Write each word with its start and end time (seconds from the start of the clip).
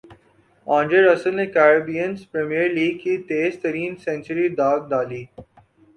ندرے 0.67 1.01
Russell 1.03 1.33
نے 1.35 1.45
Caribbean 1.55 2.19
premier 2.31 2.67
league 2.77 2.97
کی 3.03 3.13
تیز 3.27 3.51
ترین 3.61 3.95
سنچری 4.05 4.47
داغ 4.57 4.79
ڈالی 4.89 5.23